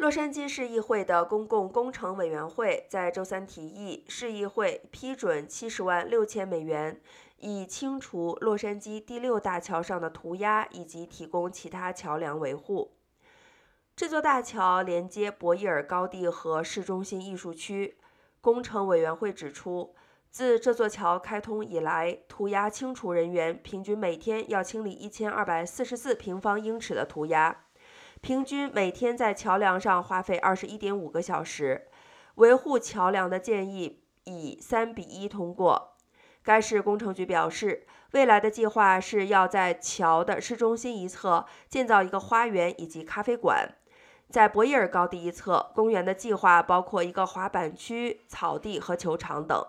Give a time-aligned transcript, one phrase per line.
[0.00, 6.98] 洛杉矶市议会的公共工程委员会在周三提议，市议会批准七十万六千美元，
[7.36, 12.92] 以清除洛杉矶第六大桥上的涂鸦，以及提供其他桥梁维护。
[13.94, 17.98] 这座大桥连接博伊尔高地和市中心艺术区。
[18.40, 19.94] 工程委员会指出，
[20.30, 27.64] 自这座桥开通以来，涂鸦清除人员平均每天要清理一千二百四十四平方英尺的涂鸦。
[28.20, 31.88] 平均每天在桥梁上花费二十一点五个小时。
[32.36, 35.96] 维护桥梁的建议以三比一通过。
[36.42, 43.68] 该市工程局表示，未来的计划是要在桥的市中心一侧建造一个花园以及咖啡馆。
[44.28, 49.62] 在博伊尔高地一侧，公园的计划包括一个滑板区、草地和球场等。